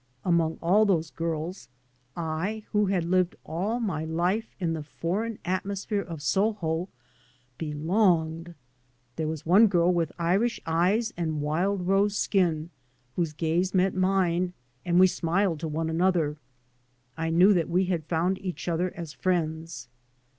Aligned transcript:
Among 0.25 0.57
all 0.63 0.83
those 0.87 1.11
girls 1.11 1.69
I, 2.17 2.65
who 2.71 2.87
had 2.87 3.03
lived 3.05 3.35
all 3.43 3.79
my 3.79 4.03
life 4.03 4.55
in 4.59 4.73
the 4.73 4.81
foreign 4.81 5.37
atmosphere 5.45 6.01
of 6.01 6.23
Soho— 6.23 6.89
belonged 7.59 8.49
I 8.49 8.53
There 9.17 9.27
was 9.27 9.45
one 9.45 9.67
girl 9.67 9.93
with 9.93 10.11
Irish 10.17 10.59
eyes 10.65 11.13
and 11.15 11.39
wild 11.39 11.85
rose 11.85 12.17
skin 12.17 12.71
whose 13.15 13.33
gaze 13.33 13.75
met 13.75 13.93
mine, 13.93 14.53
and 14.83 14.99
we 14.99 15.05
smiled 15.05 15.59
to 15.59 15.67
one 15.67 15.87
another; 15.87 16.37
I 17.15 17.29
knew 17.29 17.53
that 17.53 17.69
we 17.69 17.85
had 17.85 18.03
found 18.07 18.39
each 18.39 18.67
other 18.67 18.91
as 18.95 19.13
friends. 19.13 19.87